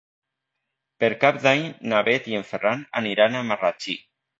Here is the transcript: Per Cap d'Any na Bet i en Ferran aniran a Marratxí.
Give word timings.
Per 1.03 1.11
Cap 1.25 1.39
d'Any 1.45 1.63
na 1.93 2.03
Bet 2.11 2.33
i 2.33 2.37
en 2.41 2.51
Ferran 2.51 2.87
aniran 3.05 3.41
a 3.45 3.49
Marratxí. 3.53 4.03